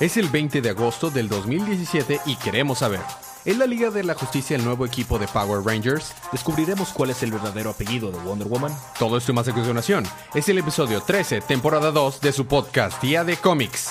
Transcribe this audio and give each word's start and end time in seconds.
Es 0.00 0.16
el 0.16 0.28
20 0.28 0.60
de 0.60 0.70
agosto 0.70 1.10
del 1.10 1.28
2017 1.28 2.20
y 2.26 2.36
queremos 2.36 2.78
saber. 2.78 3.00
¿Es 3.44 3.58
la 3.58 3.66
Liga 3.66 3.90
de 3.90 4.04
la 4.04 4.14
Justicia 4.14 4.56
el 4.56 4.64
nuevo 4.64 4.86
equipo 4.86 5.18
de 5.18 5.26
Power 5.26 5.64
Rangers? 5.64 6.12
Descubriremos 6.30 6.90
cuál 6.90 7.10
es 7.10 7.24
el 7.24 7.32
verdadero 7.32 7.70
apellido 7.70 8.12
de 8.12 8.18
Wonder 8.18 8.46
Woman. 8.46 8.72
Todo 8.96 9.16
esto 9.16 9.32
y 9.32 9.34
más 9.34 9.48
a 9.48 9.52
continuación. 9.52 10.04
Es 10.34 10.48
el 10.48 10.58
episodio 10.58 11.00
13, 11.00 11.40
temporada 11.40 11.90
2 11.90 12.20
de 12.20 12.32
su 12.32 12.46
podcast 12.46 13.02
Día 13.02 13.24
de 13.24 13.38
Cómics. 13.38 13.90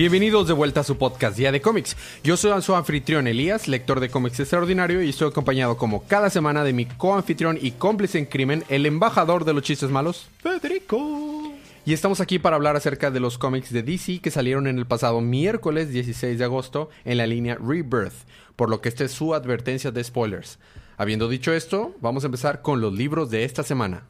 Bienvenidos 0.00 0.48
de 0.48 0.54
vuelta 0.54 0.80
a 0.80 0.84
su 0.84 0.96
podcast 0.96 1.36
Día 1.36 1.52
de 1.52 1.60
Cómics. 1.60 1.94
Yo 2.24 2.38
soy 2.38 2.62
su 2.62 2.74
anfitrión 2.74 3.26
Elías, 3.26 3.68
lector 3.68 4.00
de 4.00 4.08
cómics 4.08 4.40
extraordinario, 4.40 5.02
y 5.02 5.10
estoy 5.10 5.28
acompañado 5.28 5.76
como 5.76 6.04
cada 6.04 6.30
semana 6.30 6.64
de 6.64 6.72
mi 6.72 6.86
coanfitrión 6.86 7.58
y 7.60 7.72
cómplice 7.72 8.18
en 8.18 8.24
crimen, 8.24 8.64
el 8.70 8.86
embajador 8.86 9.44
de 9.44 9.52
los 9.52 9.62
chistes 9.62 9.90
malos, 9.90 10.26
Federico. 10.38 11.52
Y 11.84 11.92
estamos 11.92 12.22
aquí 12.22 12.38
para 12.38 12.56
hablar 12.56 12.76
acerca 12.76 13.10
de 13.10 13.20
los 13.20 13.36
cómics 13.36 13.74
de 13.74 13.82
DC 13.82 14.20
que 14.20 14.30
salieron 14.30 14.66
en 14.68 14.78
el 14.78 14.86
pasado 14.86 15.20
miércoles 15.20 15.90
16 15.90 16.38
de 16.38 16.44
agosto 16.44 16.88
en 17.04 17.18
la 17.18 17.26
línea 17.26 17.56
Rebirth, 17.56 18.24
por 18.56 18.70
lo 18.70 18.80
que 18.80 18.88
esta 18.88 19.04
es 19.04 19.12
su 19.12 19.34
advertencia 19.34 19.90
de 19.90 20.02
spoilers. 20.02 20.58
Habiendo 20.96 21.28
dicho 21.28 21.52
esto, 21.52 21.94
vamos 22.00 22.24
a 22.24 22.28
empezar 22.28 22.62
con 22.62 22.80
los 22.80 22.94
libros 22.94 23.28
de 23.28 23.44
esta 23.44 23.64
semana. 23.64 24.04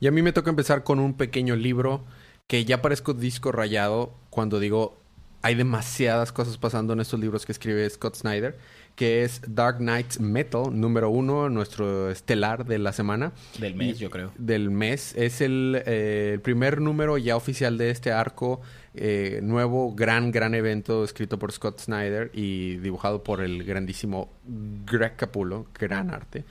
Y 0.00 0.06
a 0.06 0.10
mí 0.10 0.22
me 0.22 0.32
toca 0.32 0.50
empezar 0.50 0.84
con 0.84 0.98
un 0.98 1.14
pequeño 1.14 1.56
libro 1.56 2.04
que 2.46 2.64
ya 2.64 2.80
parezco 2.80 3.14
disco 3.14 3.52
rayado 3.52 4.14
cuando 4.30 4.60
digo 4.60 4.98
hay 5.42 5.54
demasiadas 5.54 6.32
cosas 6.32 6.58
pasando 6.58 6.92
en 6.92 7.00
estos 7.00 7.20
libros 7.20 7.46
que 7.46 7.52
escribe 7.52 7.88
Scott 7.88 8.16
Snyder, 8.16 8.58
que 8.96 9.22
es 9.22 9.40
Dark 9.46 9.78
Knights 9.78 10.18
Metal, 10.18 10.62
número 10.72 11.10
uno, 11.10 11.48
nuestro 11.48 12.10
estelar 12.10 12.66
de 12.66 12.78
la 12.78 12.92
semana. 12.92 13.32
Del 13.58 13.76
mes, 13.76 14.00
yo 14.00 14.10
creo. 14.10 14.32
Del 14.36 14.70
mes. 14.70 15.14
Es 15.16 15.40
el, 15.40 15.80
eh, 15.86 16.32
el 16.34 16.40
primer 16.40 16.80
número 16.80 17.18
ya 17.18 17.36
oficial 17.36 17.78
de 17.78 17.90
este 17.90 18.10
arco, 18.10 18.60
eh, 18.94 19.38
nuevo, 19.42 19.94
gran, 19.94 20.32
gran 20.32 20.54
evento 20.54 21.04
escrito 21.04 21.38
por 21.38 21.52
Scott 21.52 21.78
Snyder 21.78 22.32
y 22.34 22.78
dibujado 22.78 23.22
por 23.22 23.40
el 23.40 23.62
grandísimo 23.62 24.32
Greg 24.44 25.14
Capullo, 25.14 25.66
gran 25.78 26.10
arte 26.10 26.44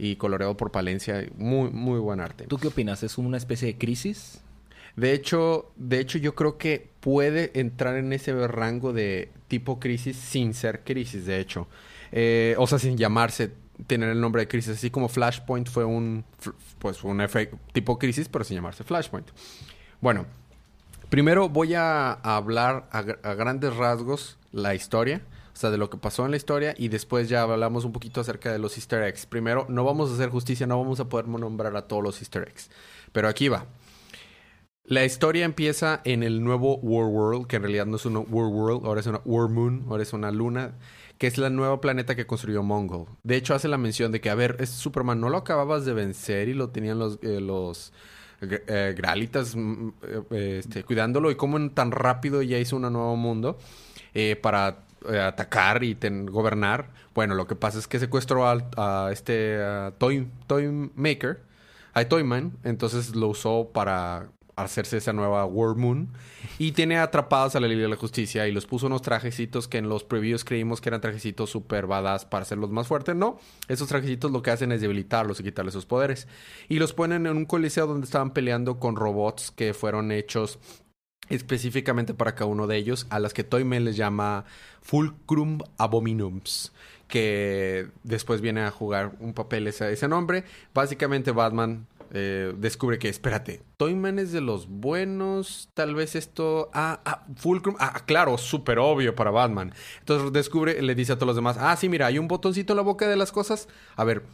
y 0.00 0.16
coloreado 0.16 0.56
por 0.56 0.72
Palencia. 0.72 1.26
Muy, 1.36 1.70
muy 1.70 1.98
buen 1.98 2.20
arte. 2.20 2.46
¿Tú 2.46 2.56
qué 2.56 2.68
opinas? 2.68 3.02
¿Es 3.02 3.18
una 3.18 3.36
especie 3.36 3.68
de 3.68 3.76
crisis? 3.76 4.40
De 4.96 5.12
hecho, 5.12 5.70
de 5.76 6.00
hecho, 6.00 6.16
yo 6.16 6.34
creo 6.34 6.56
que 6.56 6.88
puede 7.00 7.58
entrar 7.58 7.96
en 7.96 8.12
ese 8.12 8.32
rango 8.48 8.94
de 8.94 9.30
tipo 9.48 9.78
crisis 9.78 10.16
sin 10.16 10.54
ser 10.54 10.84
crisis, 10.84 11.26
de 11.26 11.38
hecho. 11.38 11.68
Eh, 12.12 12.54
o 12.58 12.66
sea, 12.66 12.78
sin 12.78 12.96
llamarse, 12.96 13.52
tener 13.86 14.08
el 14.08 14.20
nombre 14.20 14.42
de 14.42 14.48
crisis. 14.48 14.78
Así 14.78 14.90
como 14.90 15.08
Flashpoint 15.08 15.68
fue 15.68 15.84
un, 15.84 16.24
pues, 16.78 17.04
un 17.04 17.20
efecto 17.20 17.58
tipo 17.72 17.98
crisis, 17.98 18.28
pero 18.28 18.44
sin 18.44 18.56
llamarse 18.56 18.84
Flashpoint. 18.84 19.28
Bueno, 20.00 20.24
primero 21.10 21.50
voy 21.50 21.74
a 21.74 22.12
hablar 22.12 22.88
a, 22.90 22.98
a 22.98 23.34
grandes 23.34 23.76
rasgos 23.76 24.38
la 24.50 24.74
historia 24.74 25.20
sea, 25.60 25.70
de 25.70 25.78
lo 25.78 25.90
que 25.90 25.98
pasó 25.98 26.24
en 26.24 26.30
la 26.30 26.36
historia 26.36 26.74
y 26.76 26.88
después 26.88 27.28
ya 27.28 27.42
hablamos 27.42 27.84
un 27.84 27.92
poquito 27.92 28.20
acerca 28.20 28.52
de 28.52 28.58
los 28.58 28.76
easter 28.76 29.02
eggs. 29.02 29.26
Primero, 29.26 29.66
no 29.68 29.84
vamos 29.84 30.10
a 30.10 30.14
hacer 30.14 30.30
justicia, 30.30 30.66
no 30.66 30.78
vamos 30.80 31.00
a 31.00 31.08
poder 31.08 31.28
nombrar 31.28 31.76
a 31.76 31.86
todos 31.86 32.02
los 32.02 32.20
easter 32.20 32.48
eggs, 32.48 32.70
pero 33.12 33.28
aquí 33.28 33.48
va. 33.48 33.66
La 34.90 35.04
historia 35.04 35.44
empieza 35.44 36.00
en 36.04 36.24
el 36.24 36.42
nuevo 36.42 36.78
War 36.78 37.06
World, 37.06 37.46
que 37.46 37.56
en 37.56 37.62
realidad 37.62 37.86
no 37.86 37.94
es 37.94 38.06
una 38.06 38.18
War 38.20 38.48
World, 38.48 38.84
ahora 38.84 39.00
es 39.00 39.06
una 39.06 39.20
War 39.24 39.48
Moon, 39.48 39.84
ahora 39.88 40.02
es 40.02 40.12
una 40.12 40.32
luna, 40.32 40.72
que 41.16 41.28
es 41.28 41.38
el 41.38 41.54
nuevo 41.54 41.80
planeta 41.80 42.16
que 42.16 42.26
construyó 42.26 42.62
Mongol. 42.64 43.06
De 43.22 43.36
hecho, 43.36 43.54
hace 43.54 43.68
la 43.68 43.78
mención 43.78 44.10
de 44.10 44.20
que, 44.20 44.30
a 44.30 44.34
ver, 44.34 44.56
es 44.58 44.70
Superman, 44.70 45.20
no 45.20 45.28
lo 45.28 45.36
acababas 45.36 45.84
de 45.84 45.92
vencer 45.92 46.48
y 46.48 46.54
lo 46.54 46.70
tenían 46.70 46.98
los, 46.98 47.20
eh, 47.22 47.40
los 47.40 47.92
eh, 48.40 48.94
Gralitas 48.96 49.54
eh, 49.54 50.58
este, 50.58 50.82
cuidándolo 50.82 51.30
y 51.30 51.36
cómo 51.36 51.70
tan 51.70 51.92
rápido 51.92 52.42
ya 52.42 52.58
hizo 52.58 52.74
un 52.74 52.82
nuevo 52.82 53.14
mundo 53.14 53.58
para 54.42 54.86
eh, 55.08 55.18
atacar 55.18 55.82
y 55.84 55.96
gobernar. 56.26 56.90
Bueno, 57.14 57.34
lo 57.34 57.46
que 57.46 57.56
pasa 57.56 57.78
es 57.78 57.86
que 57.86 57.98
secuestró 57.98 58.46
a, 58.46 59.10
este 59.12 59.58
Toy, 59.98 60.28
Toy 60.46 60.90
Maker, 60.94 61.42
a 61.92 62.04
Toyman, 62.04 62.52
entonces 62.64 63.14
lo 63.14 63.28
usó 63.28 63.70
para 63.72 64.28
hacerse 64.56 64.98
esa 64.98 65.12
nueva 65.12 65.44
War 65.46 65.76
Moon 65.76 66.08
y 66.58 66.72
tiene 66.72 66.98
atrapados 66.98 67.56
a 67.56 67.60
la 67.60 67.68
Liga 67.68 67.82
de 67.82 67.88
la 67.88 67.96
Justicia 67.96 68.46
y 68.46 68.52
los 68.52 68.66
puso 68.66 68.86
unos 68.86 69.02
trajecitos 69.02 69.68
que 69.68 69.78
en 69.78 69.88
los 69.88 70.04
previews 70.04 70.44
creímos 70.44 70.80
que 70.80 70.90
eran 70.90 71.00
trajecitos 71.00 71.50
super 71.50 71.86
badass 71.86 72.24
para 72.24 72.42
hacerlos 72.42 72.70
más 72.70 72.86
fuertes. 72.86 73.16
No, 73.16 73.38
esos 73.68 73.88
trajecitos 73.88 74.30
lo 74.30 74.42
que 74.42 74.50
hacen 74.50 74.72
es 74.72 74.80
debilitarlos 74.80 75.40
y 75.40 75.44
quitarles 75.44 75.74
sus 75.74 75.86
poderes. 75.86 76.28
Y 76.68 76.78
los 76.78 76.92
ponen 76.92 77.26
en 77.26 77.36
un 77.36 77.46
coliseo 77.46 77.86
donde 77.86 78.04
estaban 78.04 78.32
peleando 78.32 78.78
con 78.78 78.96
robots 78.96 79.50
que 79.50 79.74
fueron 79.74 80.12
hechos 80.12 80.58
específicamente 81.30 82.12
para 82.12 82.34
cada 82.34 82.50
uno 82.50 82.66
de 82.66 82.76
ellos, 82.76 83.06
a 83.08 83.18
las 83.18 83.32
que 83.32 83.44
Toyman 83.44 83.84
les 83.84 83.96
llama 83.96 84.44
Fulcrum 84.82 85.60
Abominums, 85.78 86.72
que 87.08 87.88
después 88.02 88.40
viene 88.40 88.62
a 88.62 88.70
jugar 88.70 89.12
un 89.20 89.32
papel 89.32 89.66
ese, 89.68 90.08
nombre. 90.08 90.44
Básicamente 90.74 91.30
Batman 91.30 91.86
eh, 92.12 92.52
descubre 92.56 92.98
que, 92.98 93.08
espérate, 93.08 93.62
Toyman 93.76 94.18
es 94.18 94.32
de 94.32 94.40
los 94.40 94.68
buenos, 94.68 95.68
tal 95.74 95.94
vez 95.94 96.16
esto... 96.16 96.68
Ah, 96.74 97.00
ah, 97.04 97.24
Fulcrum, 97.36 97.76
ah, 97.78 98.02
claro, 98.06 98.36
súper 98.36 98.78
obvio 98.78 99.14
para 99.14 99.30
Batman. 99.30 99.72
Entonces 100.00 100.32
descubre, 100.32 100.82
le 100.82 100.94
dice 100.94 101.12
a 101.12 101.16
todos 101.16 101.28
los 101.28 101.36
demás, 101.36 101.56
ah, 101.60 101.76
sí, 101.76 101.88
mira, 101.88 102.06
hay 102.06 102.18
un 102.18 102.28
botoncito 102.28 102.72
en 102.72 102.78
la 102.78 102.82
boca 102.82 103.08
de 103.08 103.16
las 103.16 103.30
cosas. 103.30 103.68
A 103.94 104.02
ver, 104.02 104.24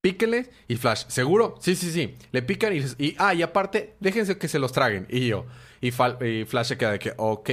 píquele 0.00 0.50
y 0.68 0.76
Flash, 0.76 1.04
¿seguro? 1.08 1.56
Sí, 1.60 1.76
sí, 1.76 1.90
sí. 1.90 2.14
Le 2.32 2.40
pican 2.40 2.74
y, 2.74 2.80
y 2.98 3.14
ah, 3.18 3.34
y 3.34 3.42
aparte, 3.42 3.94
déjense 4.00 4.38
que 4.38 4.48
se 4.48 4.58
los 4.58 4.72
traguen. 4.72 5.06
Y 5.10 5.26
yo... 5.26 5.44
Y, 5.80 5.90
Flash 5.92 6.66
se 6.66 6.76
queda 6.76 6.92
de 6.92 6.98
que, 6.98 7.14
ok, 7.16 7.50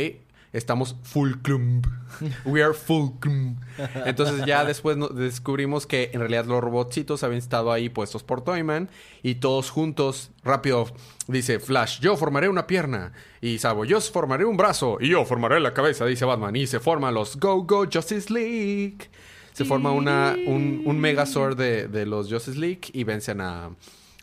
estamos 0.53 0.95
fulcrum. 1.03 1.81
We 2.45 2.63
are 2.63 2.73
fulcrum. 2.73 3.57
Entonces 4.05 4.45
ya 4.45 4.65
después 4.65 4.97
descubrimos 5.15 5.87
que 5.87 6.09
en 6.13 6.19
realidad 6.19 6.45
los 6.45 6.61
robotcitos 6.61 7.23
habían 7.23 7.39
estado 7.39 7.71
ahí 7.71 7.89
puestos 7.89 8.23
por 8.23 8.43
Toyman 8.43 8.89
y 9.23 9.35
todos 9.35 9.69
juntos, 9.69 10.31
rápido, 10.43 10.87
dice 11.27 11.59
Flash, 11.59 11.99
yo 11.99 12.17
formaré 12.17 12.49
una 12.49 12.67
pierna. 12.67 13.13
Y 13.39 13.59
Sabo, 13.59 13.85
yo 13.85 14.01
formaré 14.01 14.45
un 14.45 14.57
brazo. 14.57 14.97
Y 14.99 15.09
yo 15.09 15.25
formaré 15.25 15.59
la 15.59 15.73
cabeza, 15.73 16.05
dice 16.05 16.25
Batman. 16.25 16.55
Y 16.55 16.67
se 16.67 16.79
forman 16.79 17.13
los 17.13 17.37
Go 17.39 17.63
Go 17.63 17.85
Justice 17.91 18.31
League. 18.33 19.09
Se 19.53 19.65
forma 19.65 19.91
una, 19.91 20.35
un, 20.45 20.83
un 20.85 20.99
Megazord 20.99 21.57
de, 21.57 21.87
de 21.87 22.05
los 22.05 22.31
Justice 22.31 22.59
League 22.59 22.81
y 22.93 23.03
vencen 23.03 23.41
a, 23.41 23.71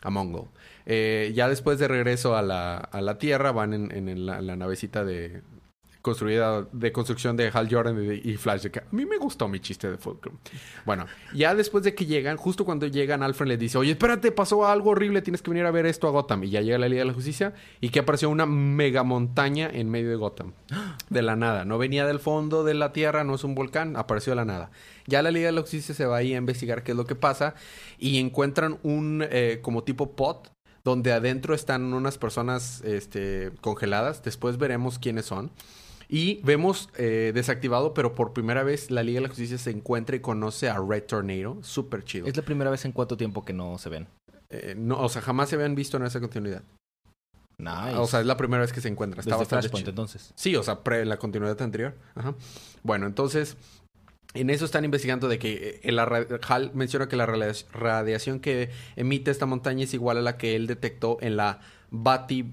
a 0.01 0.09
Mongol. 0.09 0.47
Eh, 0.85 1.31
ya 1.35 1.49
después 1.49 1.79
de 1.79 1.87
regreso 1.87 2.35
a 2.35 2.41
la, 2.41 2.77
a 2.77 3.01
la 3.01 3.17
Tierra, 3.17 3.51
van 3.51 3.73
en, 3.73 3.91
en 3.91 4.25
la, 4.25 4.41
navecita 4.41 5.03
de 5.03 5.41
construida 6.05 6.67
de 6.71 6.91
construcción 6.91 7.35
de 7.35 7.49
Hal 7.51 7.67
Jordan 7.67 7.97
y, 8.23 8.37
Flash. 8.37 8.67
Que 8.67 8.77
a 8.77 8.83
mí 8.91 9.07
me 9.07 9.17
gustó 9.17 9.47
mi 9.47 9.59
chiste 9.59 9.89
de 9.89 9.97
Fulcrum. 9.97 10.37
Bueno, 10.85 11.07
ya 11.33 11.55
después 11.55 11.83
de 11.83 11.95
que 11.95 12.05
llegan, 12.05 12.37
justo 12.37 12.63
cuando 12.63 12.85
llegan, 12.85 13.23
Alfred 13.23 13.47
le 13.47 13.57
dice, 13.57 13.79
oye, 13.79 13.93
espérate, 13.93 14.31
pasó 14.31 14.67
algo 14.67 14.91
horrible, 14.91 15.23
tienes 15.23 15.41
que 15.41 15.49
venir 15.49 15.65
a 15.65 15.71
ver 15.71 15.87
esto 15.87 16.07
a 16.07 16.11
Gotham. 16.11 16.43
Y 16.43 16.51
ya 16.51 16.61
llega 16.61 16.77
la 16.77 16.87
Liga 16.87 16.99
de 16.99 17.05
la 17.05 17.13
Justicia 17.13 17.55
y 17.81 17.89
que 17.89 18.01
apareció 18.01 18.29
una 18.29 18.45
mega 18.45 19.01
montaña 19.01 19.67
en 19.73 19.89
medio 19.89 20.11
de 20.11 20.15
Gotham. 20.15 20.53
De 21.09 21.23
la 21.23 21.35
nada. 21.35 21.65
No 21.65 21.79
venía 21.79 22.05
del 22.05 22.19
fondo 22.19 22.63
de 22.63 22.75
la 22.75 22.93
Tierra, 22.93 23.23
no 23.23 23.33
es 23.33 23.43
un 23.43 23.55
volcán, 23.55 23.95
apareció 23.97 24.33
de 24.33 24.35
la 24.35 24.45
nada. 24.45 24.69
Ya 25.07 25.23
la 25.23 25.31
Liga 25.31 25.47
de 25.47 25.53
la 25.53 25.61
Justicia 25.61 25.95
se 25.95 26.05
va 26.05 26.17
ahí 26.17 26.35
a 26.35 26.37
investigar 26.37 26.83
qué 26.83 26.91
es 26.91 26.97
lo 26.97 27.05
que 27.05 27.15
pasa 27.15 27.55
y 27.97 28.19
encuentran 28.19 28.77
un 28.83 29.25
eh, 29.27 29.57
como 29.63 29.83
tipo 29.83 30.15
pot 30.15 30.54
donde 30.85 31.11
adentro 31.11 31.55
están 31.55 31.93
unas 31.93 32.17
personas 32.17 32.81
este, 32.85 33.51
congeladas. 33.59 34.23
Después 34.23 34.57
veremos 34.57 34.99
quiénes 34.99 35.25
son. 35.25 35.51
Y 36.07 36.39
vemos 36.43 36.89
eh, 36.97 37.31
desactivado, 37.33 37.95
pero 37.95 38.13
por 38.13 38.31
primera 38.31 38.63
vez 38.63 38.91
la 38.91 39.01
Liga 39.01 39.17
de 39.17 39.23
la 39.23 39.29
Justicia 39.29 39.57
se 39.57 39.71
encuentra 39.71 40.15
y 40.15 40.19
conoce 40.19 40.69
a 40.69 40.77
Red 40.79 41.05
Tornado. 41.05 41.57
Súper 41.63 42.03
chido. 42.03 42.27
¿Es 42.27 42.37
la 42.37 42.43
primera 42.43 42.69
vez 42.69 42.85
en 42.85 42.91
cuánto 42.91 43.17
tiempo 43.17 43.43
que 43.43 43.53
no 43.53 43.79
se 43.79 43.89
ven? 43.89 44.07
Eh, 44.51 44.75
no, 44.77 45.01
o 45.01 45.09
sea, 45.09 45.23
jamás 45.23 45.49
se 45.49 45.55
habían 45.55 45.73
visto 45.73 45.97
en 45.97 46.03
esa 46.03 46.19
continuidad. 46.19 46.61
Nice. 47.57 47.97
O 47.97 48.05
sea, 48.05 48.19
es 48.19 48.27
la 48.27 48.37
primera 48.37 48.61
vez 48.61 48.71
que 48.71 48.81
se 48.81 48.87
encuentran. 48.87 49.21
Está 49.21 49.37
Desde 49.37 49.49
Flashpoint, 49.49 49.87
entonces. 49.87 50.33
Sí, 50.35 50.55
o 50.55 50.61
sea, 50.61 50.83
pre 50.83 51.03
la 51.05 51.17
continuidad 51.17 51.59
anterior. 51.59 51.95
Ajá. 52.13 52.35
Bueno, 52.83 53.07
entonces 53.07 53.57
en 54.35 54.49
eso 54.49 54.65
están 54.65 54.85
investigando 54.85 55.27
de 55.27 55.39
que 55.39 55.79
eh, 55.83 56.39
Hal 56.47 56.71
menciona 56.73 57.07
que 57.07 57.15
la 57.15 57.25
radiación 57.25 58.39
que 58.39 58.69
emite 58.95 59.31
esta 59.31 59.45
montaña 59.45 59.83
es 59.85 59.93
igual 59.93 60.17
a 60.17 60.21
la 60.21 60.37
que 60.37 60.55
él 60.55 60.67
detectó 60.67 61.17
en 61.21 61.37
la 61.37 61.59
Bati 61.91 62.45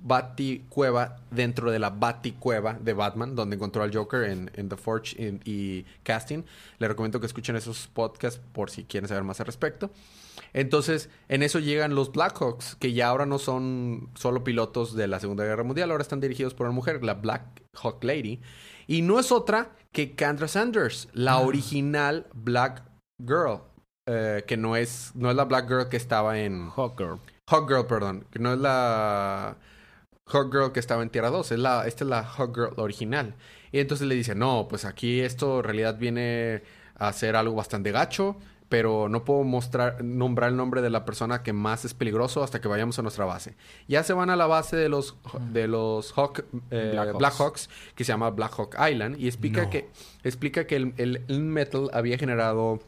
Baticueva 0.00 1.16
dentro 1.30 1.70
de 1.70 1.78
la 1.78 1.90
Baticueva 1.90 2.74
de 2.80 2.92
Batman, 2.92 3.34
donde 3.34 3.56
encontró 3.56 3.82
al 3.82 3.94
Joker 3.94 4.24
en, 4.24 4.68
The 4.68 4.76
Forge 4.76 5.16
en- 5.22 5.40
y 5.44 5.84
Casting. 6.02 6.44
Le 6.78 6.88
recomiendo 6.88 7.20
que 7.20 7.26
escuchen 7.26 7.56
esos 7.56 7.88
podcasts 7.88 8.40
por 8.52 8.70
si 8.70 8.84
quieren 8.84 9.08
saber 9.08 9.24
más 9.24 9.40
al 9.40 9.46
respecto. 9.46 9.90
Entonces, 10.54 11.10
en 11.28 11.42
eso 11.42 11.58
llegan 11.58 11.94
los 11.94 12.12
Blackhawks, 12.12 12.76
que 12.76 12.92
ya 12.92 13.08
ahora 13.08 13.26
no 13.26 13.38
son 13.38 14.08
solo 14.14 14.44
pilotos 14.44 14.94
de 14.94 15.08
la 15.08 15.20
Segunda 15.20 15.44
Guerra 15.44 15.64
Mundial, 15.64 15.90
ahora 15.90 16.02
están 16.02 16.20
dirigidos 16.20 16.54
por 16.54 16.66
una 16.66 16.74
mujer, 16.74 17.02
la 17.04 17.14
Black 17.14 17.42
Hawk 17.74 18.02
Lady. 18.02 18.40
Y 18.88 19.02
no 19.02 19.20
es 19.20 19.30
otra 19.30 19.70
que 19.92 20.16
Kendra 20.16 20.48
Sanders, 20.48 21.08
la 21.12 21.38
original 21.40 22.26
Black 22.32 22.82
Girl, 23.20 23.60
eh, 24.06 24.44
que 24.46 24.56
no 24.56 24.76
es, 24.76 25.12
no 25.14 25.28
es 25.28 25.36
la 25.36 25.44
Black 25.44 25.68
Girl 25.68 25.88
que 25.90 25.98
estaba 25.98 26.38
en... 26.38 26.70
Hawker. 26.70 27.18
Hawk 27.50 27.68
Girl, 27.68 27.86
perdón, 27.86 28.26
que 28.30 28.38
no 28.38 28.54
es 28.54 28.58
la 28.58 29.58
Hawk 30.26 30.50
Girl 30.50 30.72
que 30.72 30.80
estaba 30.80 31.02
en 31.02 31.10
Tierra 31.10 31.28
2, 31.28 31.52
es 31.52 31.58
la, 31.58 31.86
esta 31.86 32.04
es 32.04 32.10
la 32.10 32.22
Hawk 32.22 32.54
Girl 32.54 32.72
original. 32.78 33.34
Y 33.72 33.80
entonces 33.80 34.06
le 34.06 34.14
dice, 34.14 34.34
no, 34.34 34.68
pues 34.68 34.86
aquí 34.86 35.20
esto 35.20 35.58
en 35.58 35.64
realidad 35.64 35.98
viene 35.98 36.62
a 36.94 37.12
ser 37.12 37.36
algo 37.36 37.54
bastante 37.54 37.92
gacho, 37.92 38.36
pero 38.68 39.08
no 39.08 39.24
puedo 39.24 39.44
mostrar, 39.44 40.04
nombrar 40.04 40.50
el 40.50 40.56
nombre 40.56 40.82
de 40.82 40.90
la 40.90 41.04
persona 41.04 41.42
que 41.42 41.52
más 41.54 41.84
es 41.84 41.94
peligroso 41.94 42.42
hasta 42.42 42.60
que 42.60 42.68
vayamos 42.68 42.98
a 42.98 43.02
nuestra 43.02 43.24
base. 43.24 43.54
Ya 43.86 44.02
se 44.02 44.12
van 44.12 44.28
a 44.30 44.36
la 44.36 44.46
base 44.46 44.76
de 44.76 44.88
los, 44.90 45.16
de 45.52 45.68
los 45.68 46.12
Hawk, 46.12 46.44
eh, 46.70 46.90
Blackhawks. 46.92 47.18
Blackhawks, 47.18 47.70
que 47.94 48.04
se 48.04 48.12
llama 48.12 48.30
Black 48.30 48.52
Hawk 48.58 48.76
Island, 48.90 49.18
y 49.18 49.26
explica 49.26 49.62
No. 49.64 49.70
que, 49.70 49.88
explica 50.22 50.66
que 50.66 50.76
el, 50.76 50.92
el- 50.98 51.22
el 51.28 51.40
metal 51.40 51.88
había 51.94 52.18
generado 52.18 52.80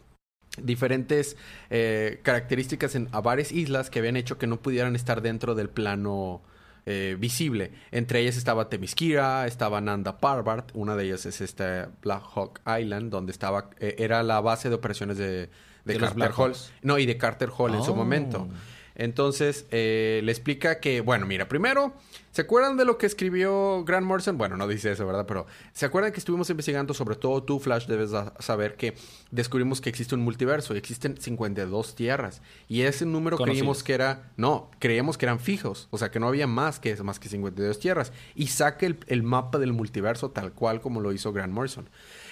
diferentes 0.63 1.37
eh, 1.71 2.21
características 2.23 2.95
en 2.95 3.09
a 3.13 3.21
varias 3.21 3.53
islas 3.53 3.89
que 3.89 4.01
habían 4.01 4.17
hecho 4.17 4.37
que 4.37 4.47
no 4.47 4.61
pudieran 4.61 4.97
estar 4.97 5.23
dentro 5.23 5.55
del 5.55 5.71
plano 5.71 6.43
eh, 6.87 7.17
visible. 7.19 7.71
Entre 7.93 8.21
ellas 8.21 8.37
estaba 8.37 8.69
Themyscira, 8.69 9.47
estaba 9.47 9.81
Nanda 9.81 10.19
Parbat, 10.19 10.71
una 10.75 10.97
de 10.97 11.05
ellas 11.05 11.25
es 11.27 11.41
esta 11.41 11.91
Black 12.03 12.23
Hawk 12.35 12.61
Island, 12.81 13.11
donde 13.11 13.33
estaba 13.33 13.71
eh, 13.79 13.95
era 13.99 14.23
la 14.23 14.41
base 14.41 14.69
de 14.69 14.75
operaciones 14.75 15.19
de, 15.19 15.51
de, 15.85 15.97
Carter 15.99 16.33
Hall. 16.37 16.53
No, 16.83 16.99
y 16.99 17.07
de 17.07 17.17
Carter 17.17 17.51
Hall 17.57 17.75
en 17.75 17.83
su 17.83 17.93
Oh. 17.93 17.97
momento. 17.97 18.49
Entonces, 18.97 19.65
eh, 19.71 20.21
le 20.25 20.31
explica 20.33 20.79
que, 20.79 21.01
bueno, 21.01 21.25
mira, 21.25 21.49
primero, 21.49 21.95
¿se 22.33 22.43
acuerdan 22.43 22.77
de 22.77 22.85
lo 22.85 22.99
que 22.99 23.07
escribió 23.07 23.83
Grant 23.85 24.07
Morrison? 24.07 24.37
Bueno, 24.37 24.59
no 24.59 24.69
dice 24.69 24.93
eso, 24.93 25.07
¿verdad? 25.07 25.25
Pero, 25.27 25.47
¿se 25.73 25.87
acuerdan 25.87 26.13
que 26.13 26.19
estuvimos 26.19 26.51
investigando, 26.51 26.93
sobre 26.93 27.17
todo 27.17 27.43
tú, 27.43 27.61
Flash, 27.61 27.87
debes 27.87 28.11
saber 28.41 28.77
que 28.77 28.95
descubrimos 29.31 29.81
que 29.81 29.89
existe 29.89 30.15
un 30.15 30.21
multiverso 30.21 30.75
y 30.75 30.79
existen 30.79 31.17
52 31.19 31.95
tierras. 31.95 32.43
Y 32.69 32.83
ese 32.83 33.07
número 33.07 33.39
Conocidas. 33.39 33.59
creímos 33.61 33.83
que 33.83 33.95
era, 33.95 34.31
no, 34.37 34.71
creíamos 34.81 35.17
que 35.17 35.25
eran 35.25 35.41
fijos, 35.41 35.89
o 35.91 35.97
sea, 35.97 36.11
que 36.11 36.21
no 36.21 36.29
había 36.29 36.47
más 36.47 36.79
que, 36.79 36.95
más 37.03 37.19
que 37.19 37.31
52 37.31 37.79
tierras. 37.79 38.13
Y 38.35 38.49
saca 38.49 38.85
el, 38.85 38.99
el 39.07 39.23
mapa 39.23 39.59
del 39.59 39.73
multiverso 39.73 40.31
tal 40.31 40.53
cual 40.53 40.83
como 40.83 41.01
lo 41.01 41.11
hizo 41.13 41.33
Grant 41.33 41.55
Morrison. 41.55 41.89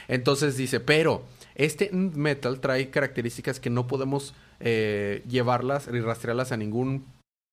Entonces 0.07 0.59
dice, 0.59 0.81
pero 0.81 1.23
este 1.59 1.91
metal 1.93 2.61
trae 2.61 2.89
características 2.89 3.61
que 3.61 3.69
no 3.69 3.87
podemos 3.87 4.35
eh, 4.61 5.23
llevarlas 5.29 5.89
y 5.93 6.01
rastrearlas 6.01 6.53
a 6.53 6.57
ningún 6.57 7.05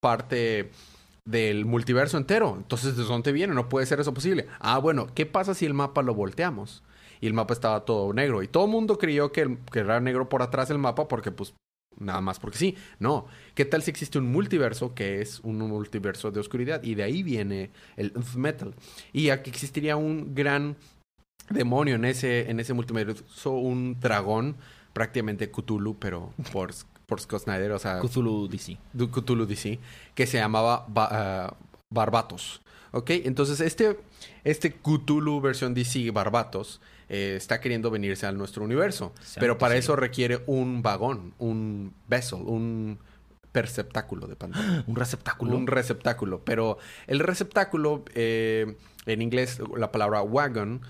parte 0.01 0.69
del 1.25 1.65
multiverso 1.65 2.17
entero. 2.17 2.53
Entonces, 2.55 2.95
¿de 2.95 3.03
dónde 3.03 3.31
viene? 3.31 3.53
No 3.53 3.67
puede 3.67 3.85
ser 3.87 3.99
eso 3.99 4.13
posible. 4.13 4.45
Ah, 4.59 4.77
bueno, 4.77 5.07
¿qué 5.13 5.25
pasa 5.25 5.53
si 5.55 5.65
el 5.65 5.73
mapa 5.73 6.03
lo 6.03 6.13
volteamos? 6.13 6.83
Y 7.19 7.27
el 7.27 7.33
mapa 7.33 7.53
estaba 7.53 7.83
todo 7.85 8.13
negro. 8.13 8.43
Y 8.43 8.47
todo 8.47 8.65
el 8.65 8.71
mundo 8.71 8.97
creyó 8.97 9.31
que, 9.31 9.41
el- 9.41 9.57
que 9.71 9.79
era 9.79 9.99
negro 9.99 10.29
por 10.29 10.41
atrás 10.43 10.69
el 10.69 10.77
mapa 10.77 11.07
porque, 11.07 11.31
pues, 11.31 11.55
nada 11.97 12.21
más 12.21 12.39
porque 12.39 12.57
sí. 12.59 12.75
No. 12.99 13.25
¿Qué 13.55 13.65
tal 13.65 13.81
si 13.81 13.89
existe 13.89 14.19
un 14.19 14.31
multiverso 14.31 14.93
que 14.93 15.21
es 15.21 15.39
un 15.39 15.57
multiverso 15.57 16.29
de 16.29 16.41
oscuridad? 16.41 16.83
Y 16.83 16.93
de 16.93 17.03
ahí 17.03 17.23
viene 17.23 17.71
el 17.95 18.13
metal. 18.35 18.75
Y 19.13 19.29
aquí 19.29 19.49
existiría 19.49 19.95
un 19.97 20.35
gran 20.35 20.75
demonio 21.49 21.95
en 21.95 22.05
ese, 22.05 22.49
en 22.49 22.59
ese 22.59 22.73
multiverso, 22.73 23.51
un 23.51 23.99
dragón, 23.99 24.57
prácticamente 24.93 25.51
Cthulhu, 25.51 25.97
pero 25.99 26.33
por, 26.51 26.71
por 27.05 27.21
Scott 27.21 27.43
Snyder, 27.43 27.71
o 27.71 27.79
sea, 27.79 27.99
Cthulhu 27.99 28.47
DC. 28.47 28.77
Cthulhu 28.97 29.45
DC, 29.45 29.79
que 30.13 30.25
se 30.25 30.37
llamaba 30.37 30.85
Ba- 30.87 31.09
ah, 31.11 31.53
Barbatos. 31.89 32.61
¿Ok? 32.91 33.09
Entonces, 33.11 33.59
este, 33.59 33.99
este 34.45 34.71
Cthulhu 34.73 35.41
versión 35.41 35.73
DC 35.73 36.09
Barbatos 36.11 36.79
eh, 37.09 37.33
está 37.35 37.59
queriendo 37.59 37.91
venirse 37.91 38.25
a 38.25 38.31
nuestro 38.31 38.63
universo. 38.63 39.13
Pero 39.39 39.57
para 39.57 39.75
eso 39.75 39.95
requiere 39.97 40.41
un 40.47 40.81
vagón, 40.81 41.33
un 41.37 41.93
vessel, 42.07 42.39
un 42.45 42.97
perceptáculo 43.51 44.27
de 44.27 44.35
Pandora. 44.35 44.83
Un 44.87 44.95
receptáculo. 44.95 45.55
Un 45.55 45.67
receptáculo. 45.67 46.41
Pero 46.43 46.77
el 47.07 47.19
receptáculo, 47.19 48.03
eh, 48.13 48.75
en 49.05 49.21
inglés, 49.21 49.59
la 49.77 49.91
palabra 49.91 50.21
wagon, 50.21 50.81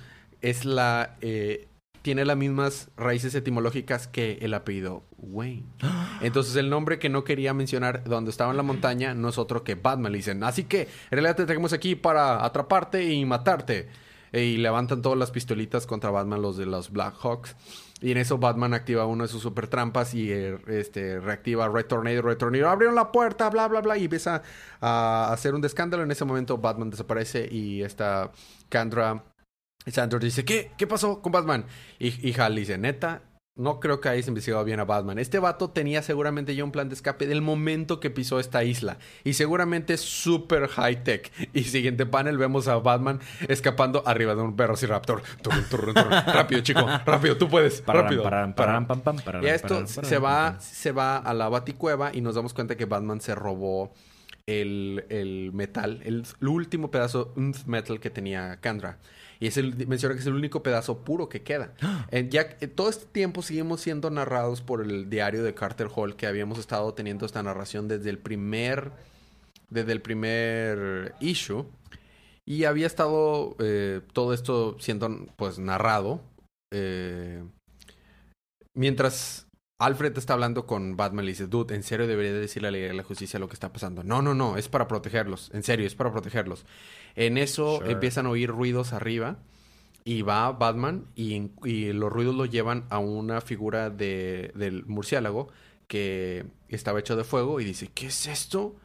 es 0.42 0.66
la. 0.66 1.18
eh, 1.22 1.68
tiene 2.06 2.24
las 2.24 2.38
mismas 2.38 2.92
raíces 2.98 3.34
etimológicas 3.34 4.08
que 4.08 4.38
el 4.42 4.54
apellido 4.54 5.02
Wayne. 5.18 5.66
Entonces, 6.22 6.56
el 6.56 6.70
nombre 6.70 7.00
que 7.00 7.10
no 7.10 7.24
quería 7.24 7.52
mencionar 7.56 8.04
donde 8.04 8.30
estaba 8.30 8.52
en 8.52 8.58
la 8.58 8.64
montaña 8.64 9.16
no 9.16 9.30
es 9.30 9.40
otro 9.40 9.64
que 9.64 9.74
Batman. 9.74 10.12
Le 10.12 10.20
dicen, 10.20 10.44
así 10.44 10.66
que 10.66 10.82
en 10.82 10.88
realidad 11.10 11.36
te 11.36 11.46
traemos 11.46 11.74
aquí 11.74 11.96
para 11.96 12.46
atraparte 12.46 13.12
y 13.12 13.26
matarte. 13.26 13.90
Y 14.32 14.58
levantan 14.58 15.02
todas 15.02 15.18
las 15.18 15.32
pistolitas 15.32 15.88
contra 15.88 16.12
Batman, 16.12 16.44
los 16.44 16.58
de 16.58 16.68
los 16.68 16.92
Black 16.92 17.16
Hawks. 17.24 17.56
Y 18.02 18.12
en 18.12 18.18
eso 18.20 18.38
Batman 18.38 18.76
activa 18.76 19.08
una 19.08 19.24
de 19.24 19.30
sus 19.30 19.42
super 19.42 19.68
trampas 19.68 20.14
y 20.14 20.32
eh, 20.32 20.60
este, 20.68 21.20
reactiva 21.20 21.70
Red 21.70 21.88
Tornado, 21.88 22.22
Red 22.22 22.38
Tornado. 22.38 22.70
Abrieron 22.70 22.94
la 22.94 23.12
puerta, 23.12 23.50
bla, 23.50 23.68
bla, 23.68 23.82
bla. 23.82 23.98
Y 23.98 24.04
empieza 24.04 24.44
a 24.80 25.34
hacer 25.34 25.56
un 25.56 25.66
escándalo. 25.66 26.04
En 26.04 26.12
ese 26.12 26.24
momento 26.24 26.60
Batman 26.60 26.92
desaparece 26.92 27.48
y 27.52 27.82
esta 27.82 28.32
Kendra 29.86 30.04
Sanders 30.04 30.24
dice, 30.24 30.46
¿qué? 30.46 30.72
¿Qué 30.78 30.88
pasó 30.88 31.22
con 31.22 31.32
Batman? 31.32 31.66
Y, 32.00 32.28
y 32.28 32.40
Hal 32.40 32.56
dice, 32.56 32.78
neta, 32.78 33.22
no 33.56 33.80
creo 33.80 34.02
que 34.02 34.10
hayas 34.10 34.28
investigado 34.28 34.66
bien 34.66 34.80
a 34.80 34.84
Batman. 34.86 35.18
Este 35.18 35.40
vato 35.40 35.70
tenía 35.70 36.02
seguramente 36.02 36.56
ya 36.56 36.64
un 36.64 36.72
plan 36.72 36.90
de 36.90 36.96
escape 36.96 37.26
del 37.26 37.42
momento 37.42 38.00
que 38.00 38.10
pisó 38.10 38.40
esta 38.40 38.64
isla. 38.64 38.98
Y 39.24 39.34
seguramente 39.34 39.94
es 39.94 40.02
súper 40.02 40.68
high 40.68 41.04
tech. 41.04 41.32
Y 41.54 41.64
siguiente 41.64 42.06
panel 42.06 42.38
vemos 42.38 42.68
a 42.68 42.78
Batman 42.78 43.20
escapando 43.48 44.04
arriba 44.06 44.36
de 44.36 44.42
un 44.42 44.56
velociraptor. 44.58 45.22
Turun, 45.42 45.64
turun. 45.70 45.96
rápido, 46.28 46.62
chico, 46.62 46.86
rápido, 47.06 47.38
tú 47.38 47.48
puedes. 47.48 47.82
Rápido. 47.86 48.30
Y 49.42 49.46
esto 49.46 49.88
se 49.88 50.18
va, 50.18 50.60
se 50.60 50.92
va 50.92 51.18
a 51.18 51.34
la 51.34 51.48
baticueva 51.48 52.12
y 52.14 52.22
nos 52.22 52.36
damos 52.36 52.54
cuenta 52.54 52.76
que 52.76 52.86
Batman 52.86 53.22
se 53.22 53.36
robó 53.36 53.94
el, 54.48 55.06
el 55.10 55.52
metal, 55.54 56.02
el, 56.04 56.24
el 56.40 56.48
último 56.48 56.92
pedazo 56.92 57.34
metal 57.66 58.00
que 58.00 58.10
tenía 58.10 58.60
Kendra. 58.62 59.00
Y 59.40 59.48
es 59.48 59.58
el, 59.58 59.88
menciona 59.88 60.16
que 60.16 60.22
es 60.22 60.28
el 60.28 60.34
único 60.34 60.64
pedazo 60.64 61.04
puro 61.04 61.30
que 61.30 61.44
queda. 61.44 61.74
Eh, 62.12 62.28
ya 62.30 62.42
eh, 62.62 62.68
todo 62.68 62.90
este 62.90 63.06
tiempo 63.08 63.42
seguimos 63.42 63.82
siendo 63.82 64.10
narrados 64.12 64.62
por 64.62 64.82
el 64.82 65.10
diario 65.10 65.44
de 65.44 65.54
Carter 65.56 65.88
Hall, 65.94 66.16
que 66.16 66.28
habíamos 66.28 66.60
estado 66.60 66.94
teniendo 66.94 67.26
esta 67.26 67.42
narración 67.42 67.88
desde 67.88 68.10
el 68.12 68.20
primer, 68.20 68.92
desde 69.70 69.92
el 69.92 70.02
primer 70.02 71.16
issue. 71.20 71.66
Y 72.46 72.66
había 72.66 72.86
estado 72.86 73.56
eh, 73.60 74.02
todo 74.14 74.34
esto 74.34 74.78
siendo 74.80 75.10
pues 75.36 75.58
narrado. 75.58 76.22
mientras 78.74 79.48
Alfred 79.78 80.18
está 80.18 80.34
hablando 80.34 80.66
con 80.66 80.96
Batman, 80.96 81.26
le 81.26 81.32
dice, 81.32 81.48
dude, 81.48 81.76
en 81.76 81.84
serio 81.84 82.08
debería 82.08 82.34
decirle 82.34 82.70
a 82.70 82.72
la 82.72 82.78
Liga 82.78 82.88
de 82.90 82.94
la 82.94 83.04
Justicia 83.04 83.40
lo 83.40 83.48
que 83.50 83.56
está 83.56 83.74
pasando. 83.74 84.04
No, 84.04 84.22
no, 84.22 84.34
no, 84.34 84.56
es 84.58 84.70
para 84.70 84.88
protegerlos. 84.88 85.52
En 85.54 85.64
serio, 85.64 85.86
es 85.86 85.96
para 85.96 86.12
protegerlos. 86.12 86.66
En 87.16 87.38
eso 87.38 87.78
Sure. 87.80 87.92
empiezan 87.92 88.26
a 88.26 88.30
oír 88.30 88.50
ruidos 88.50 88.94
arriba. 88.94 89.38
Y 90.08 90.22
va 90.22 90.52
Batman 90.52 91.06
y, 91.16 91.50
y 91.64 91.92
los 91.92 92.12
ruidos 92.14 92.36
lo 92.36 92.46
llevan 92.46 92.86
a 92.92 93.00
una 93.00 93.42
figura 93.42 93.90
de, 93.90 94.52
del 94.54 94.86
murciélago 94.86 95.48
que 95.88 96.46
estaba 96.70 97.00
hecho 97.00 97.16
de 97.16 97.24
fuego 97.24 97.60
y 97.60 97.66
dice, 97.66 97.90
¿qué 97.92 98.06
es 98.08 98.28
esto? 98.28 98.76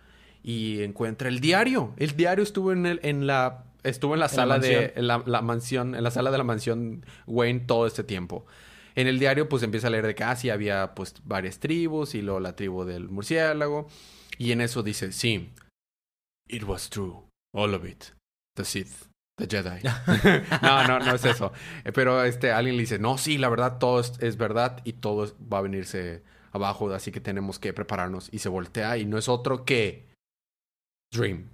Y 0.42 0.82
encuentra 0.82 1.28
el 1.28 1.40
diario. 1.40 1.92
El 1.99 2.16
diario 2.16 2.42
estuvo 2.42 2.73
en, 2.73 2.87
el, 2.87 3.00
en 3.02 3.26
la 3.26 3.64
estuvo 3.82 4.14
en 4.14 4.20
la 4.20 4.26
la 4.26 4.28
sala 4.30 4.59
de 4.59 4.94
la, 4.97 5.23
la 5.26 5.42
mansión, 5.42 5.94
en 5.94 6.02
la 6.02 6.11
sala 6.11 6.30
de 6.30 6.38
la 6.38 6.44
mansión 6.44 7.04
Wayne 7.26 7.61
todo 7.61 7.87
este 7.87 8.02
tiempo. 8.02 8.47
En 8.94 9.06
el 9.06 9.18
diario 9.18 9.49
pues 9.49 9.62
empieza 9.62 9.87
a 9.87 9.90
leer 9.90 10.06
de 10.06 10.14
que 10.14 10.25
ah, 10.25 10.37
sí, 10.37 10.50
había 10.50 10.94
pues 10.94 11.14
varias 11.25 11.59
tribus 11.59 12.14
y 12.14 12.23
luego 12.23 12.40
la 12.40 12.56
tribu 12.56 12.85
del 12.85 13.09
murciélago. 13.09 13.88
Y 14.38 14.52
en 14.52 14.61
eso 14.61 14.82
dice, 14.82 15.12
sí, 15.12 15.52
it 16.49 16.64
was 16.64 16.88
true, 16.88 17.23
all 17.54 17.75
of 17.75 17.85
it, 17.85 18.04
the 18.56 18.64
Sith, 18.64 19.06
the 19.37 19.47
Jedi. 19.47 19.82
no, 20.62 20.87
no, 20.87 20.99
no 20.99 21.14
es 21.14 21.25
eso. 21.25 21.52
Eh, 21.85 21.92
Pero 21.92 22.25
este, 22.25 22.52
alguien 22.52 22.76
le 22.76 22.82
dice, 22.82 22.99
no, 22.99 23.18
sí, 23.18 23.38
la 23.38 23.49
verdad, 23.49 23.78
todo 23.78 24.00
es, 24.00 24.14
es 24.20 24.37
verdad 24.37 24.80
y 24.85 24.94
todo 24.94 25.37
va 25.52 25.59
a 25.59 25.62
venirse 25.62 26.23
abajo, 26.52 26.90
así 26.92 27.12
que 27.12 27.20
tenemos 27.20 27.59
que 27.59 27.73
prepararnos. 27.73 28.28
Y 28.32 28.38
se 28.38 28.49
voltea 28.49 28.97
y 28.99 29.04
no 29.04 29.18
es 29.18 29.28
otro 29.28 29.64
que 29.64 30.09
Dream 31.12 31.50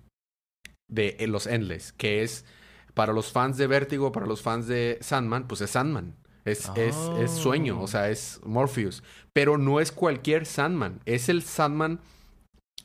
de 0.89 1.17
eh, 1.19 1.27
los 1.27 1.47
Endless, 1.47 1.93
que 1.93 2.23
es 2.23 2.45
para 2.95 3.13
los 3.13 3.33
fans 3.33 3.57
de 3.57 3.67
Vértigo, 3.67 4.13
para 4.13 4.27
los 4.27 4.43
fans 4.43 4.67
de 4.67 4.99
Sandman, 5.01 5.47
pues 5.49 5.61
es 5.61 5.71
Sandman. 5.71 6.15
Es, 6.47 6.71
es, 6.77 6.97
es 7.19 7.31
sueño, 7.33 7.81
o 7.83 7.87
sea, 7.87 8.09
es 8.09 8.41
Morpheus. 8.45 9.03
Pero 9.33 9.59
no 9.59 9.81
es 9.81 9.93
cualquier 9.93 10.47
Sandman, 10.47 11.01
es 11.05 11.29
el 11.29 11.43
Sandman 11.43 12.01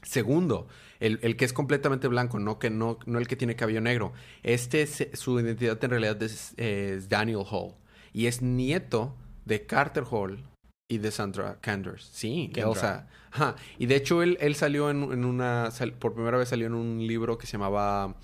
Segundo, 0.03 0.67
el, 0.99 1.19
el 1.21 1.35
que 1.37 1.45
es 1.45 1.53
completamente 1.53 2.07
blanco, 2.07 2.39
no, 2.39 2.57
que 2.57 2.71
no, 2.71 2.97
no 3.05 3.19
el 3.19 3.27
que 3.27 3.35
tiene 3.35 3.55
cabello 3.55 3.81
negro. 3.81 4.13
Este, 4.41 4.81
es- 4.81 5.07
su 5.13 5.39
identidad 5.39 5.81
en 5.83 5.91
realidad 5.91 6.21
es, 6.23 6.53
es 6.57 7.07
Daniel 7.07 7.43
Hall. 7.49 7.75
Y 8.11 8.25
es 8.25 8.41
nieto 8.41 9.15
de 9.45 9.65
Carter 9.67 10.03
Hall 10.09 10.43
y 10.89 10.97
de 10.97 11.11
Sandra 11.11 11.59
Canders. 11.61 12.09
Sí, 12.11 12.49
Kendra. 12.51 12.69
o 12.71 12.75
sea, 12.75 13.07
ajá. 13.31 13.55
Y 13.77 13.85
de 13.85 13.95
hecho 13.95 14.23
él, 14.23 14.37
él 14.41 14.55
salió 14.55 14.89
en, 14.89 15.03
en 15.03 15.23
una, 15.23 15.69
sal- 15.69 15.93
por 15.93 16.15
primera 16.15 16.37
vez 16.37 16.49
salió 16.49 16.65
en 16.65 16.73
un 16.73 17.05
libro 17.05 17.37
que 17.37 17.45
se 17.45 17.53
llamaba 17.53 18.15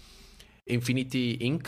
Infinity 0.66 1.38
Inc. 1.42 1.68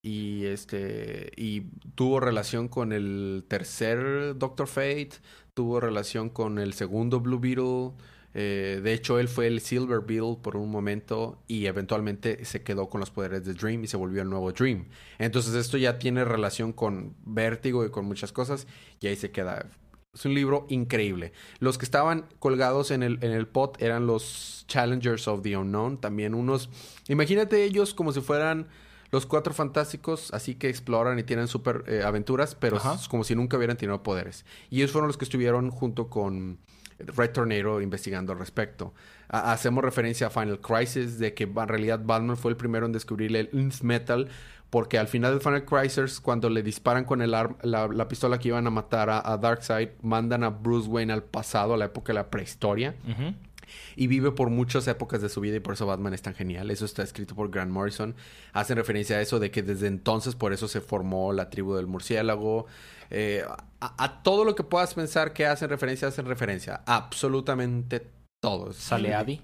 Y 0.00 0.44
este, 0.46 1.32
y 1.36 1.62
tuvo 1.94 2.20
relación 2.20 2.68
con 2.68 2.92
el 2.92 3.44
tercer 3.48 4.38
Doctor 4.38 4.68
Fate, 4.68 5.10
tuvo 5.54 5.80
relación 5.80 6.30
con 6.30 6.58
el 6.58 6.72
segundo 6.72 7.20
Blue 7.20 7.40
Beetle. 7.40 7.92
eh, 8.34 8.80
de 8.82 8.92
hecho, 8.92 9.18
él 9.18 9.26
fue 9.26 9.48
el 9.48 9.60
Silver 9.60 10.00
Beetle 10.00 10.36
por 10.40 10.56
un 10.56 10.70
momento 10.70 11.42
y 11.48 11.66
eventualmente 11.66 12.44
se 12.44 12.62
quedó 12.62 12.88
con 12.88 13.00
los 13.00 13.10
poderes 13.10 13.44
de 13.44 13.54
Dream 13.54 13.82
y 13.84 13.86
se 13.88 13.96
volvió 13.96 14.22
el 14.22 14.30
nuevo 14.30 14.52
Dream. 14.52 14.88
Entonces, 15.18 15.54
esto 15.54 15.76
ya 15.78 15.98
tiene 15.98 16.24
relación 16.24 16.72
con 16.72 17.16
Vértigo 17.24 17.84
y 17.84 17.90
con 17.90 18.04
muchas 18.04 18.30
cosas 18.32 18.68
y 19.00 19.08
ahí 19.08 19.16
se 19.16 19.32
queda. 19.32 19.68
Es 20.14 20.24
un 20.24 20.34
libro 20.34 20.66
increíble. 20.68 21.32
Los 21.58 21.76
que 21.76 21.84
estaban 21.84 22.26
colgados 22.38 22.90
en 22.92 23.02
el, 23.02 23.18
en 23.22 23.32
el 23.32 23.46
pot 23.46 23.80
eran 23.82 24.06
los 24.06 24.64
Challengers 24.68 25.26
of 25.28 25.42
the 25.42 25.56
Unknown. 25.56 26.00
También 26.00 26.34
unos. 26.34 26.70
Imagínate 27.08 27.64
ellos 27.64 27.94
como 27.94 28.12
si 28.12 28.20
fueran 28.20 28.68
los 29.10 29.24
cuatro 29.26 29.54
fantásticos, 29.54 30.32
así 30.34 30.54
que 30.54 30.68
exploran 30.68 31.18
y 31.18 31.22
tienen 31.22 31.48
super 31.48 31.84
eh, 31.86 32.02
aventuras, 32.04 32.54
pero 32.54 32.76
Ajá. 32.76 32.94
es 32.94 33.08
como 33.08 33.24
si 33.24 33.34
nunca 33.34 33.56
hubieran 33.56 33.76
tenido 33.76 34.02
poderes. 34.02 34.44
Y 34.70 34.78
ellos 34.78 34.90
fueron 34.92 35.08
los 35.08 35.16
que 35.16 35.24
estuvieron 35.24 35.70
junto 35.70 36.08
con 36.08 36.58
Red 36.98 37.30
Tornado 37.30 37.80
investigando 37.80 38.32
al 38.32 38.38
respecto. 38.38 38.92
Ha- 39.28 39.52
hacemos 39.52 39.82
referencia 39.84 40.26
a 40.26 40.30
Final 40.30 40.60
Crisis, 40.60 41.18
de 41.18 41.32
que 41.32 41.44
en 41.44 41.68
realidad 41.68 42.00
Batman 42.04 42.36
fue 42.36 42.50
el 42.50 42.56
primero 42.56 42.86
en 42.86 42.92
descubrir 42.92 43.34
el 43.36 43.48
Nth 43.52 43.82
Metal, 43.82 44.28
porque 44.68 44.98
al 44.98 45.08
final 45.08 45.32
de 45.38 45.40
Final 45.40 45.64
Crisis, 45.64 46.20
cuando 46.20 46.50
le 46.50 46.62
disparan 46.62 47.04
con 47.04 47.22
el 47.22 47.30
la, 47.30 47.48
la 47.62 48.08
pistola 48.08 48.38
que 48.38 48.48
iban 48.48 48.66
a 48.66 48.70
matar 48.70 49.08
a, 49.08 49.32
a 49.32 49.38
Darkseid, 49.38 49.88
mandan 50.02 50.44
a 50.44 50.50
Bruce 50.50 50.86
Wayne 50.88 51.12
al 51.14 51.22
pasado, 51.22 51.72
a 51.72 51.76
la 51.78 51.86
época 51.86 52.08
de 52.12 52.14
la 52.18 52.28
prehistoria. 52.28 52.94
Y 53.96 54.06
vive 54.06 54.32
por 54.32 54.50
muchas 54.50 54.86
épocas 54.88 55.22
de 55.22 55.28
su 55.28 55.40
vida 55.40 55.56
y 55.56 55.60
por 55.60 55.74
eso 55.74 55.86
Batman 55.86 56.14
es 56.14 56.22
tan 56.22 56.34
genial. 56.34 56.70
Eso 56.70 56.84
está 56.84 57.02
escrito 57.02 57.34
por 57.34 57.50
Grant 57.50 57.70
Morrison. 57.70 58.14
Hacen 58.52 58.76
referencia 58.76 59.16
a 59.16 59.20
eso 59.20 59.38
de 59.38 59.50
que 59.50 59.62
desde 59.62 59.86
entonces 59.86 60.34
por 60.34 60.52
eso 60.52 60.68
se 60.68 60.80
formó 60.80 61.32
la 61.32 61.50
tribu 61.50 61.74
del 61.74 61.86
murciélago. 61.86 62.66
Eh, 63.10 63.44
a, 63.80 64.04
a 64.04 64.22
todo 64.22 64.44
lo 64.44 64.54
que 64.54 64.64
puedas 64.64 64.94
pensar 64.94 65.32
que 65.32 65.46
hacen 65.46 65.68
referencia, 65.68 66.08
hacen 66.08 66.26
referencia. 66.26 66.82
Absolutamente 66.86 68.06
todo. 68.42 68.72
Sale 68.72 69.14
Adi. 69.14 69.40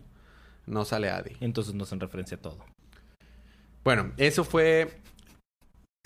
No 0.66 0.85
sale 0.85 1.11
Adi. 1.11 1.37
Entonces 1.40 1.75
nos 1.75 1.88
hacen 1.88 2.00
referencia 2.00 2.37
a 2.37 2.40
todo. 2.40 2.59
Bueno, 3.83 4.12
eso 4.16 4.45
fue... 4.45 5.00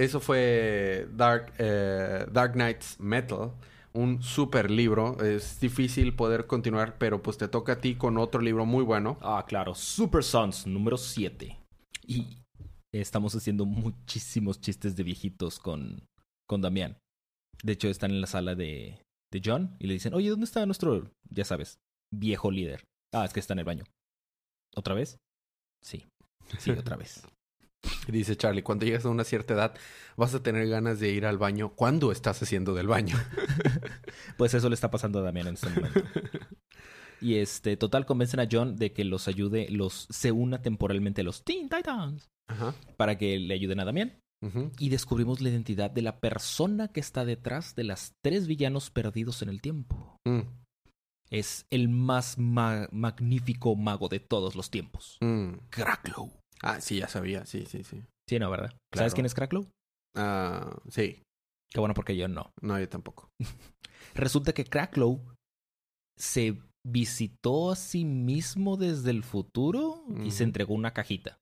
Eso 0.01 0.21
fue 0.21 1.09
Dark, 1.17 1.53
eh, 1.59 2.25
Dark 2.31 2.53
Knights 2.53 3.01
Metal. 3.01 3.51
Un 3.93 4.23
super 4.23 4.71
libro. 4.71 5.21
Es 5.23 5.61
difícil 5.61 6.15
poder 6.15 6.47
continuar, 6.47 6.99
pero 6.99 7.23
pues 7.23 7.39
te 7.39 7.49
toca 7.49 7.73
a 7.75 7.81
ti 7.81 7.97
con 7.97 8.19
otro 8.19 8.41
libro 8.41 8.67
muy 8.67 8.85
bueno. 8.85 9.19
Ah, 9.21 9.45
claro. 9.47 9.75
Super 9.75 10.23
Sons, 10.23 10.67
número 10.67 10.97
7. 10.97 11.59
Y 12.07 12.39
estamos 12.93 13.35
haciendo 13.35 13.65
muchísimos 13.67 14.61
chistes 14.61 14.97
de 14.97 15.03
viejitos 15.03 15.59
con, 15.59 16.07
con 16.47 16.61
Damián. 16.61 16.99
De 17.63 17.73
hecho, 17.73 17.89
están 17.89 18.11
en 18.11 18.21
la 18.21 18.27
sala 18.27 18.55
de, 18.55 19.01
de 19.33 19.43
John 19.45 19.77
y 19.79 19.87
le 19.87 19.95
dicen, 19.95 20.15
oye, 20.15 20.31
¿dónde 20.31 20.45
está 20.45 20.65
nuestro, 20.65 21.11
ya 21.29 21.45
sabes, 21.45 21.79
viejo 22.13 22.51
líder? 22.51 22.85
Ah, 23.13 23.25
es 23.25 23.33
que 23.33 23.41
está 23.41 23.55
en 23.55 23.61
el 23.61 23.65
baño. 23.65 23.85
¿Otra 24.77 24.95
vez? 24.95 25.19
Sí. 25.83 26.05
Sí, 26.59 26.71
otra 26.71 26.97
vez. 26.97 27.23
Dice 28.09 28.37
Charlie, 28.37 28.63
cuando 28.63 28.87
llegas 28.87 29.05
a 29.05 29.11
una 29.11 29.25
cierta 29.25 29.55
edad 29.55 29.75
vas 30.17 30.35
a 30.35 30.43
tener 30.43 30.69
ganas 30.69 30.99
de 30.99 31.11
ir 31.11 31.27
al 31.27 31.39
baño 31.39 31.75
cuando 31.75 32.11
estás 32.11 32.43
haciendo 32.43 32.75
del 32.75 32.87
baño. 32.89 33.17
Pues 34.37 34.55
eso 34.55 34.69
le 34.69 34.75
está 34.75 34.91
pasando 34.91 35.19
a 35.19 35.23
Damián 35.23 35.49
en 35.49 35.55
este 35.55 35.69
momento. 35.69 36.01
Y 37.21 37.37
este, 37.37 37.77
total, 37.77 38.07
convencen 38.07 38.39
a 38.41 38.49
John 38.51 38.77
de 38.77 38.93
que 38.93 39.05
los 39.05 39.27
ayude, 39.29 39.69
los 39.71 40.07
se 40.11 40.31
una 40.33 40.63
temporalmente 40.63 41.21
a 41.23 41.25
los 41.25 41.43
Teen 41.45 41.69
Titans 41.69 42.29
Ajá. 42.49 42.75
para 42.97 43.19
que 43.19 43.39
le 43.39 43.55
ayuden 43.55 43.81
a 43.81 43.85
Damián. 43.85 44.21
Y 44.79 44.89
descubrimos 44.91 45.41
la 45.41 45.49
identidad 45.49 45.91
de 45.91 46.03
la 46.03 46.21
persona 46.21 46.89
que 46.89 47.01
está 47.01 47.25
detrás 47.25 47.75
de 47.75 47.83
las 47.83 48.13
tres 48.23 48.47
villanos 48.47 48.91
perdidos 48.91 49.43
en 49.43 49.49
el 49.49 49.61
tiempo. 49.61 50.17
Mm, 50.25 50.43
Es 51.31 51.67
el 51.71 51.89
más 51.89 52.39
ma- 52.39 52.89
magnífico 52.93 53.75
mago 53.75 54.09
de 54.09 54.21
todos 54.21 54.55
los 54.55 54.71
tiempos. 54.71 55.19
mm. 55.21 55.55
Cracklow. 55.71 56.31
Ah, 56.63 56.81
sí, 56.81 56.99
ya 56.99 57.09
sabía. 57.09 57.45
Sí, 57.47 57.67
sí, 57.67 57.85
sí. 57.85 58.03
Sí, 58.29 58.39
no, 58.39 58.51
¿verdad? 58.51 58.71
Claro. 58.93 59.03
¿Sabes 59.03 59.15
quién 59.15 59.27
es 59.27 59.35
Cracklow? 59.35 59.67
Ah, 60.17 60.77
sí. 60.89 61.23
Qué 61.71 61.81
bueno 61.81 61.95
porque 61.95 62.17
yo 62.17 62.29
no. 62.29 62.51
No, 62.61 62.79
yo 62.79 62.89
tampoco. 62.89 63.31
Resulta 64.15 64.53
que 64.53 64.65
Cracklow 64.65 65.21
se 66.17 66.59
visitó 66.85 67.71
a 67.71 67.77
sí 67.77 68.05
mismo 68.05 68.77
desde 68.77 69.11
el 69.11 69.23
futuro 69.23 70.05
y 70.25 70.31
se 70.31 70.45
entregó 70.45 70.75
una 70.75 70.93
cajita 70.93 71.39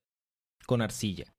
con 0.66 0.82
arcilla. 0.82 1.32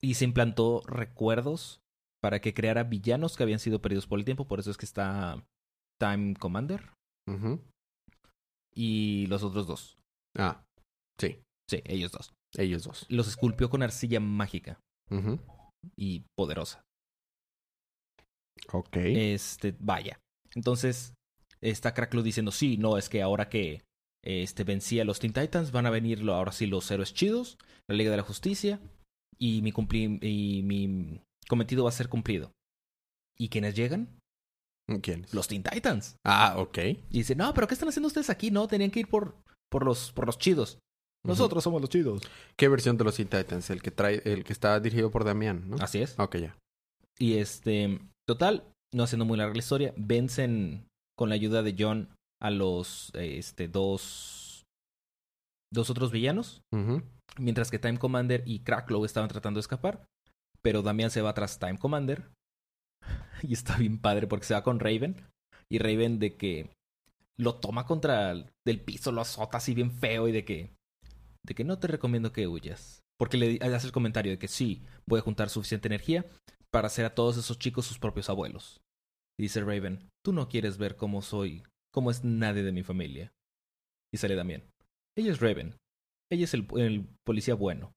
Y 0.00 0.14
se 0.14 0.24
implantó 0.24 0.82
recuerdos 0.86 1.80
para 2.20 2.40
que 2.40 2.54
creara 2.54 2.84
villanos 2.84 3.36
que 3.36 3.42
habían 3.42 3.58
sido 3.60 3.80
perdidos 3.80 4.06
por 4.06 4.18
el 4.18 4.24
tiempo. 4.24 4.46
Por 4.48 4.60
eso 4.60 4.70
es 4.70 4.76
que 4.76 4.86
está 4.86 5.44
Time 5.98 6.34
Commander 6.34 6.90
y 8.74 9.26
los 9.26 9.42
otros 9.42 9.66
dos. 9.66 9.98
Ah, 10.36 10.64
sí. 11.18 11.38
Sí, 11.68 11.82
ellos 11.84 12.12
dos. 12.12 12.32
Ellos 12.56 12.84
dos. 12.84 13.06
Los 13.08 13.28
esculpió 13.28 13.70
con 13.70 13.82
arcilla 13.82 14.20
mágica 14.20 14.80
y 15.96 16.24
poderosa. 16.36 16.82
Ok. 18.72 18.96
Este, 18.96 19.74
vaya. 19.78 20.18
Entonces, 20.54 21.14
está 21.60 21.94
Cracklow 21.94 22.22
diciendo, 22.22 22.50
sí, 22.52 22.76
no, 22.76 22.98
es 22.98 23.08
que 23.08 23.22
ahora 23.22 23.48
que 23.48 23.82
este, 24.24 24.64
vencí 24.64 25.00
a 25.00 25.04
los 25.04 25.18
Teen 25.20 25.32
Titans, 25.32 25.72
van 25.72 25.86
a 25.86 25.90
venir 25.90 26.28
ahora 26.28 26.52
sí 26.52 26.66
los 26.66 26.90
héroes 26.90 27.14
chidos, 27.14 27.56
la 27.88 27.96
Liga 27.96 28.10
de 28.10 28.16
la 28.18 28.22
Justicia, 28.22 28.80
y 29.38 29.62
mi, 29.62 29.72
cumpli- 29.72 30.18
y 30.22 30.62
mi 30.62 31.20
cometido 31.48 31.84
va 31.84 31.90
a 31.90 31.92
ser 31.92 32.08
cumplido. 32.08 32.52
¿Y 33.38 33.48
quiénes 33.48 33.74
llegan? 33.74 34.18
¿Quién? 35.02 35.24
Los 35.32 35.46
Teen 35.48 35.62
Titans. 35.62 36.16
Ah, 36.26 36.56
ok. 36.58 36.78
Y 36.78 37.18
dice, 37.18 37.34
no, 37.36 37.54
pero 37.54 37.66
¿qué 37.68 37.74
están 37.74 37.88
haciendo 37.88 38.08
ustedes 38.08 38.28
aquí? 38.28 38.50
No, 38.50 38.66
tenían 38.66 38.90
que 38.90 39.00
ir 39.00 39.08
por, 39.08 39.36
por, 39.70 39.84
los, 39.84 40.12
por 40.12 40.26
los 40.26 40.36
chidos. 40.36 40.78
Nosotros 41.24 41.62
somos 41.62 41.80
los 41.80 41.90
chidos. 41.90 42.22
¿Qué 42.56 42.68
versión 42.68 42.96
de 42.96 43.04
los 43.04 43.16
Teen 43.16 43.28
Titans? 43.28 43.70
El 43.70 43.82
que 43.82 43.90
trae, 43.90 44.22
el 44.24 44.44
que 44.44 44.52
está 44.52 44.80
dirigido 44.80 45.10
por 45.10 45.24
Damián, 45.24 45.68
¿no? 45.68 45.76
Así 45.80 46.00
es. 46.00 46.18
Ok, 46.18 46.36
ya. 46.36 46.56
Y 47.18 47.34
este, 47.34 48.00
total, 48.26 48.64
no 48.94 49.02
haciendo 49.02 49.24
muy 49.24 49.36
larga 49.36 49.52
la 49.52 49.58
historia, 49.58 49.92
vencen 49.96 50.86
con 51.16 51.28
la 51.28 51.34
ayuda 51.34 51.62
de 51.62 51.76
John 51.78 52.08
a 52.40 52.50
los 52.50 53.10
este 53.14 53.68
dos 53.68 54.64
dos 55.72 55.90
otros 55.90 56.10
villanos, 56.10 56.62
mientras 57.38 57.70
que 57.70 57.78
Time 57.78 57.98
Commander 57.98 58.42
y 58.46 58.60
Cracklow 58.60 59.04
estaban 59.04 59.28
tratando 59.28 59.58
de 59.58 59.62
escapar, 59.62 60.04
pero 60.62 60.82
Damian 60.82 61.10
se 61.10 61.22
va 61.22 61.34
tras 61.34 61.58
Time 61.58 61.78
Commander 61.78 62.28
y 63.42 63.52
está 63.52 63.76
bien 63.76 64.00
padre 64.00 64.26
porque 64.26 64.46
se 64.46 64.54
va 64.54 64.62
con 64.62 64.80
Raven 64.80 65.16
y 65.70 65.78
Raven 65.78 66.18
de 66.18 66.36
que 66.36 66.70
lo 67.38 67.56
toma 67.56 67.86
contra 67.86 68.32
el 68.32 68.50
del 68.66 68.80
piso, 68.80 69.12
lo 69.12 69.20
azota 69.20 69.58
así 69.58 69.74
bien 69.74 69.92
feo 69.92 70.26
y 70.26 70.32
de 70.32 70.44
que 70.44 70.70
de 71.44 71.54
que 71.54 71.64
no 71.64 71.78
te 71.78 71.88
recomiendo 71.88 72.32
que 72.32 72.46
huyas, 72.46 73.00
porque 73.18 73.36
le 73.36 73.58
hace 73.74 73.86
el 73.86 73.92
comentario 73.92 74.32
de 74.32 74.38
que 74.38 74.48
sí, 74.48 74.82
voy 75.06 75.20
a 75.20 75.22
juntar 75.22 75.50
suficiente 75.50 75.88
energía 75.88 76.26
para 76.70 76.86
hacer 76.86 77.04
a 77.04 77.14
todos 77.14 77.36
esos 77.36 77.58
chicos 77.58 77.86
sus 77.86 77.98
propios 77.98 78.30
abuelos. 78.30 78.80
Y 79.38 79.44
dice 79.44 79.60
Raven, 79.60 80.08
tú 80.24 80.32
no 80.32 80.48
quieres 80.48 80.78
ver 80.78 80.96
cómo 80.96 81.22
soy, 81.22 81.62
cómo 81.92 82.10
es 82.10 82.24
nadie 82.24 82.62
de 82.62 82.72
mi 82.72 82.82
familia. 82.82 83.32
Y 84.12 84.18
sale 84.18 84.34
Damián. 84.34 84.64
Ella 85.16 85.32
es 85.32 85.40
Raven. 85.40 85.76
Ella 86.30 86.44
es 86.44 86.54
el, 86.54 86.66
el 86.76 87.08
policía 87.24 87.54
bueno. 87.54 87.92